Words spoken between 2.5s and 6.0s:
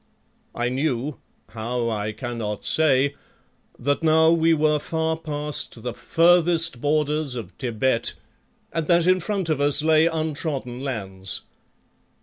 say, that now we were far past the